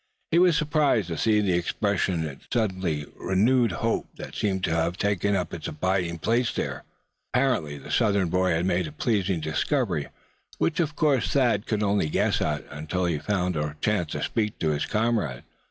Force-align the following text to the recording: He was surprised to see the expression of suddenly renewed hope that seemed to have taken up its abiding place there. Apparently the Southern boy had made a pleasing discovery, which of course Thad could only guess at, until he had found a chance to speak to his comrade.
He 0.31 0.39
was 0.39 0.57
surprised 0.57 1.09
to 1.09 1.17
see 1.19 1.41
the 1.41 1.53
expression 1.53 2.27
of 2.27 2.47
suddenly 2.51 3.05
renewed 3.17 3.71
hope 3.71 4.07
that 4.15 4.33
seemed 4.33 4.63
to 4.63 4.71
have 4.73 4.97
taken 4.97 5.35
up 5.35 5.53
its 5.53 5.67
abiding 5.67 6.17
place 6.17 6.51
there. 6.51 6.85
Apparently 7.35 7.77
the 7.77 7.91
Southern 7.91 8.29
boy 8.29 8.49
had 8.49 8.65
made 8.65 8.87
a 8.87 8.91
pleasing 8.91 9.41
discovery, 9.41 10.07
which 10.57 10.79
of 10.79 10.95
course 10.95 11.31
Thad 11.31 11.67
could 11.67 11.83
only 11.83 12.09
guess 12.09 12.41
at, 12.41 12.65
until 12.71 13.05
he 13.05 13.17
had 13.17 13.25
found 13.25 13.55
a 13.55 13.75
chance 13.79 14.13
to 14.13 14.23
speak 14.23 14.57
to 14.57 14.69
his 14.71 14.87
comrade. 14.87 15.43